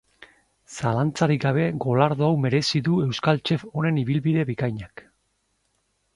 [0.75, 5.07] Zalantzarik gabe, golardo hau merezi du euskal chef honen ibilbide bikainak.